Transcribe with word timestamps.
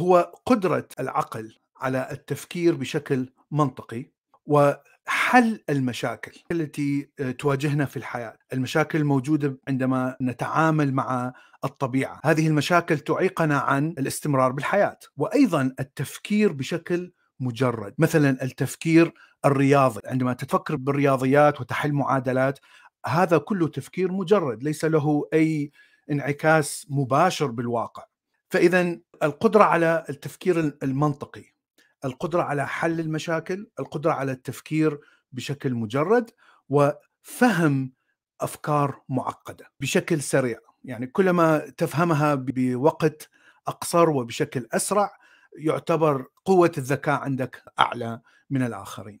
هو 0.00 0.32
قدرة 0.46 0.88
العقل 1.00 1.54
على 1.80 2.08
التفكير 2.10 2.74
بشكل 2.74 3.28
منطقي 3.50 4.10
وحل 4.46 5.60
المشاكل 5.70 6.32
التي 6.52 7.10
تواجهنا 7.38 7.84
في 7.84 7.96
الحياة. 7.96 8.36
المشاكل 8.52 8.98
الموجودة 8.98 9.58
عندما 9.68 10.16
نتعامل 10.22 10.94
مع 10.94 11.32
الطبيعة. 11.64 12.20
هذه 12.24 12.48
المشاكل 12.48 12.98
تعيقنا 12.98 13.58
عن 13.58 13.88
الاستمرار 13.98 14.52
بالحياة 14.52 14.98
وأيضا 15.16 15.74
التفكير 15.80 16.52
بشكل 16.52 17.12
مجرد. 17.40 17.94
مثلا 17.98 18.44
التفكير 18.44 19.12
الرياضي 19.44 20.00
عندما 20.04 20.32
تفكر 20.32 20.76
بالرياضيات 20.76 21.60
وتحل 21.60 21.92
معادلات 21.92 22.58
هذا 23.06 23.38
كله 23.38 23.68
تفكير 23.68 24.12
مجرد 24.12 24.62
ليس 24.62 24.84
له 24.84 25.28
أي 25.32 25.70
انعكاس 26.10 26.86
مباشر 26.90 27.46
بالواقع. 27.46 28.04
فإذا 28.50 28.98
القدرة 29.22 29.64
على 29.64 30.04
التفكير 30.08 30.78
المنطقي 30.82 31.44
القدرة 32.04 32.42
على 32.42 32.66
حل 32.68 33.00
المشاكل 33.00 33.66
القدرة 33.80 34.12
على 34.12 34.32
التفكير 34.32 35.00
بشكل 35.32 35.74
مجرد 35.74 36.30
وفهم 36.68 37.92
أفكار 38.40 39.02
معقدة 39.08 39.70
بشكل 39.80 40.22
سريع. 40.22 40.58
يعني 40.84 41.06
كلما 41.06 41.58
تفهمها 41.58 42.34
بوقت 42.34 43.28
أقصر 43.66 44.10
وبشكل 44.10 44.66
أسرع 44.72 45.10
يعتبر 45.58 46.26
قوة 46.44 46.72
الذكاء 46.78 47.20
عندك 47.20 47.62
أعلى 47.78 48.20
من 48.50 48.62
الآخرين. 48.62 49.20